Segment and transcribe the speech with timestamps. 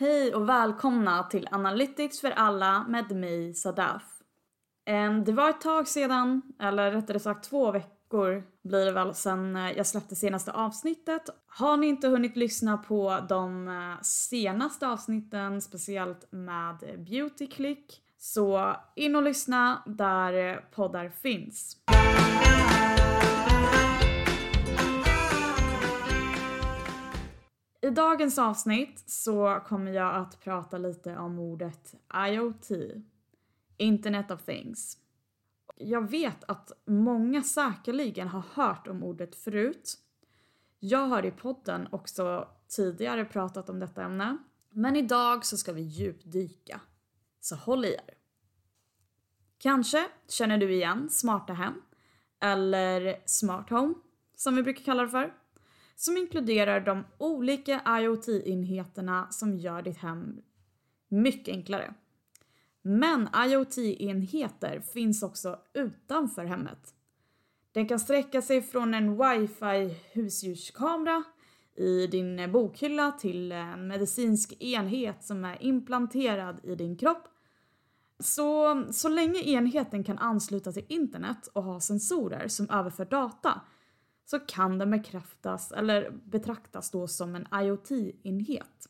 [0.00, 4.02] Hej och välkomna till Analytics för alla med mig Sadaf.
[4.86, 9.56] Ehm, det var ett tag sedan, eller rättare sagt två veckor blir det väl sedan
[9.56, 11.22] eh, jag släppte senaste avsnittet.
[11.46, 18.76] Har ni inte hunnit lyssna på de eh, senaste avsnitten, speciellt med Beauty Click, så
[18.96, 21.76] in och lyssna där eh, poddar finns.
[27.90, 31.94] I dagens avsnitt så kommer jag att prata lite om ordet
[32.28, 32.70] IoT,
[33.76, 34.98] Internet of Things.
[35.76, 39.98] Jag vet att många säkerligen har hört om ordet förut.
[40.78, 44.38] Jag har i podden också tidigare pratat om detta ämne.
[44.70, 46.80] Men idag så ska vi djupdyka.
[47.40, 48.14] Så håll i er.
[49.58, 51.74] Kanske känner du igen smarta hem
[52.40, 53.94] eller smart home
[54.36, 55.39] som vi brukar kalla det för
[56.00, 60.42] som inkluderar de olika IoT-enheterna som gör ditt hem
[61.08, 61.94] mycket enklare.
[62.82, 66.94] Men IoT-enheter finns också utanför hemmet.
[67.72, 71.24] Den kan sträcka sig från en wifi husdjurskamera
[71.76, 77.28] i din bokhylla till en medicinsk enhet som är implanterad i din kropp.
[78.18, 83.60] Så, så länge enheten kan ansluta till internet och ha sensorer som överför data
[84.30, 88.88] så kan den bekräftas eller betraktas då som en IoT-enhet.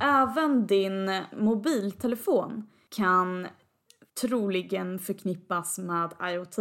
[0.00, 3.46] Även din mobiltelefon kan
[4.20, 6.56] troligen förknippas med IoT.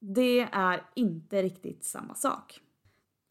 [0.00, 2.60] Det är inte riktigt samma sak.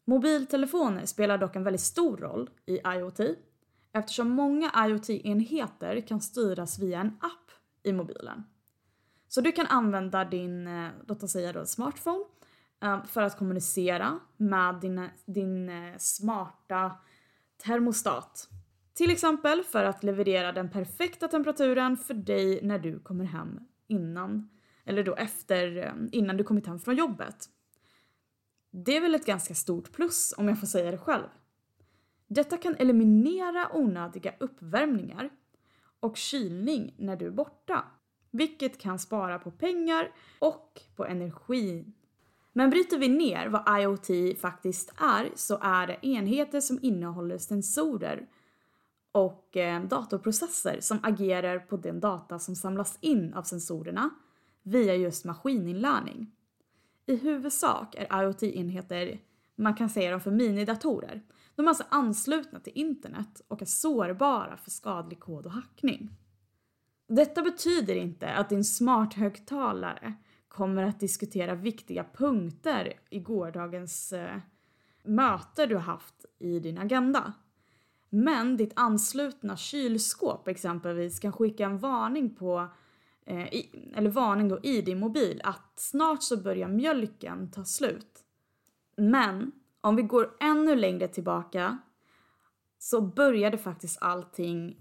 [0.04, 3.20] Mobiltelefoner spelar dock en väldigt stor roll i IoT
[3.92, 7.50] eftersom många IoT-enheter kan styras via en app
[7.82, 8.44] i mobilen.
[9.28, 12.24] Så du kan använda din, eh, låt oss säga då, smartphone
[12.82, 16.92] Ehm, för att kommunicera med din, din eh, smarta
[17.64, 18.48] termostat.
[18.94, 24.50] Till exempel för att leverera den perfekta temperaturen för dig när du kommer hem innan,
[24.84, 27.48] eller då efter, eh, innan du kommit hem från jobbet.
[28.70, 31.28] Det är väl ett ganska stort plus om jag får säga det själv.
[32.26, 35.30] Detta kan eliminera onödiga uppvärmningar
[36.00, 37.84] och kylning när du är borta,
[38.30, 41.92] vilket kan spara på pengar och på energi.
[42.52, 48.28] Men bryter vi ner vad IoT faktiskt är så är det enheter som innehåller sensorer
[49.12, 54.10] och eh, datorprocesser som agerar på den data som samlas in av sensorerna
[54.62, 56.30] via just maskininlärning.
[57.06, 59.20] I huvudsak är IoT-enheter,
[59.56, 61.22] man kan säga dem för minidatorer.
[61.54, 66.10] De är alltså anslutna till internet och är sårbara för skadlig kod och hackning.
[67.08, 70.14] Detta betyder inte att din smarthögtalare
[70.52, 74.36] kommer att diskutera viktiga punkter i gårdagens eh,
[75.02, 77.32] möte du har haft i din agenda.
[78.10, 82.68] Men ditt anslutna kylskåp exempelvis kan skicka en varning på
[83.26, 88.24] eh, i, eller varning då i din mobil att snart så börjar mjölken ta slut.
[88.96, 91.78] Men om vi går ännu längre tillbaka
[92.78, 94.76] så började faktiskt allting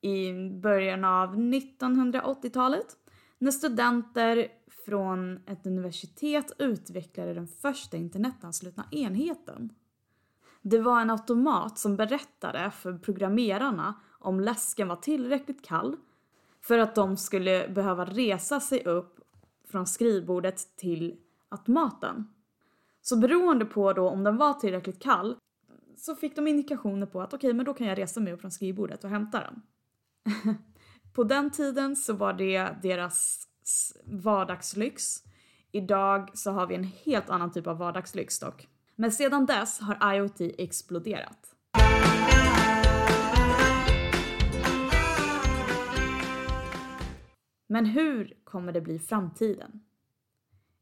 [0.00, 2.96] i början av 1980-talet
[3.40, 4.48] när studenter
[4.86, 9.72] från ett universitet utvecklade den första internetanslutna enheten.
[10.62, 15.96] Det var en automat som berättade för programmerarna om läsken var tillräckligt kall
[16.60, 19.20] för att de skulle behöva resa sig upp
[19.64, 21.16] från skrivbordet till
[21.48, 22.28] automaten.
[23.02, 25.36] Så beroende på då om den var tillräckligt kall
[25.96, 28.40] så fick de indikationer på att okej, okay, men då kan jag resa mig upp
[28.40, 29.62] från skrivbordet och hämta den.
[31.12, 33.46] på den tiden så var det deras
[34.04, 35.16] vardagslyx.
[35.72, 38.68] Idag så har vi en helt annan typ av vardagslyx dock.
[38.96, 41.54] Men sedan dess har IoT exploderat.
[47.66, 49.80] Men hur kommer det bli i framtiden?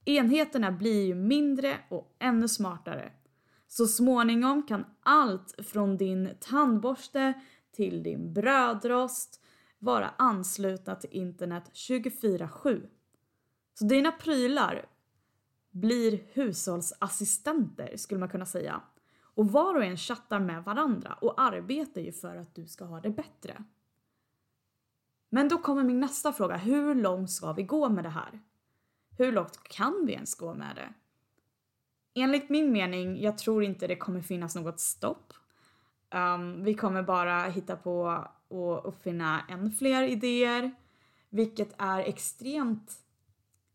[0.04, 3.12] Enheterna blir ju mindre och ännu smartare.
[3.66, 7.32] Så småningom kan allt från din tandborste
[7.76, 9.40] till din brödrost
[9.78, 12.88] vara anslutna till internet 24-7.
[13.74, 14.86] Så dina prylar
[15.70, 18.80] blir hushållsassistenter skulle man kunna säga.
[19.20, 23.00] Och var och en chattar med varandra och arbetar ju för att du ska ha
[23.00, 23.64] det bättre.
[25.28, 28.40] Men då kommer min nästa fråga, hur långt ska vi gå med det här?
[29.18, 30.92] Hur långt kan vi ens gå med det?
[32.20, 35.32] Enligt min mening, jag tror inte det kommer finnas något stopp.
[36.14, 40.74] Um, vi kommer bara hitta på och uppfinna än fler idéer,
[41.30, 43.04] vilket är extremt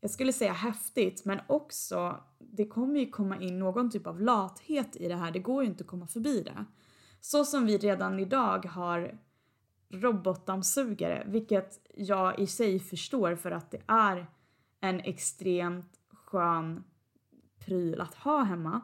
[0.04, 4.96] jag skulle säga häftigt men också det kommer ju komma in någon typ av lathet
[4.96, 6.66] i det här, det går ju inte att komma förbi det.
[7.20, 9.20] Så som vi redan idag har
[9.90, 14.28] robotdammsugare, vilket jag i sig förstår för att det är
[14.80, 16.84] en extremt skön
[17.60, 18.82] pryl att ha hemma,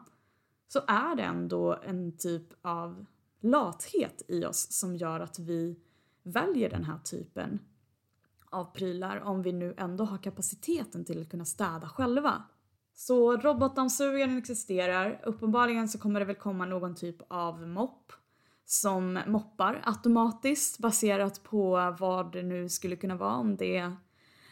[0.68, 3.06] så är det ändå en typ av
[3.40, 5.76] lathet i oss som gör att vi
[6.22, 7.58] väljer den här typen
[8.50, 12.42] av prylar om vi nu ändå har kapaciteten till att kunna städa själva.
[12.94, 15.20] Så robotdammsugaren existerar.
[15.24, 18.12] Uppenbarligen så kommer det väl komma någon typ av mopp
[18.64, 23.34] som moppar automatiskt baserat på vad det nu skulle kunna vara.
[23.34, 23.96] Om det är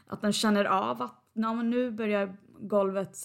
[0.06, 1.24] att den känner av att
[1.64, 3.18] nu börjar golvet,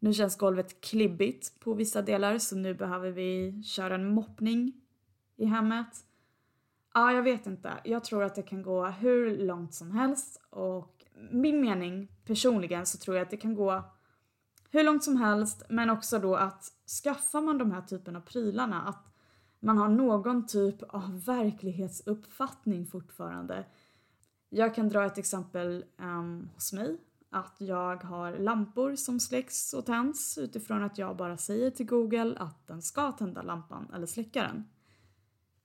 [0.00, 4.72] nu känns golvet klibbigt på vissa delar så nu behöver vi köra en moppning
[5.36, 6.04] i hemmet.
[6.94, 7.72] Ja, jag vet inte.
[7.84, 12.98] Jag tror att det kan gå hur långt som helst och min mening personligen så
[12.98, 13.82] tror jag att det kan gå
[14.70, 18.82] hur långt som helst men också då att skaffar man de här typen av prylarna
[18.82, 19.06] att
[19.60, 23.64] man har någon typ av verklighetsuppfattning fortfarande.
[24.48, 26.98] Jag kan dra ett exempel um, hos mig.
[27.30, 32.36] Att jag har lampor som släcks och tänds utifrån att jag bara säger till Google
[32.38, 34.68] att den ska tända lampan eller släcka den.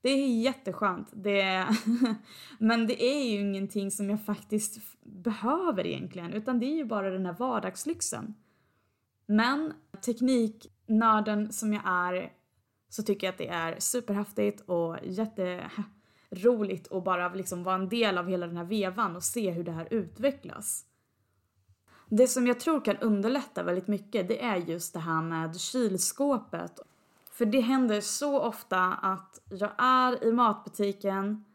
[0.01, 1.07] Det är jätteskönt.
[1.13, 1.67] Det
[2.59, 7.09] men det är ju ingenting som jag faktiskt behöver egentligen utan det är ju bara
[7.09, 8.35] den här vardagslyxen.
[9.25, 9.73] Men
[10.05, 12.33] tekniknörden som jag är
[12.89, 18.17] så tycker jag att det är superhäftigt och jätteroligt att bara liksom vara en del
[18.17, 20.85] av hela den här vevan och se hur det här utvecklas.
[22.09, 26.79] Det som jag tror kan underlätta väldigt mycket det är just det här med kylskåpet.
[27.31, 31.45] För det händer så ofta att jag är i matbutiken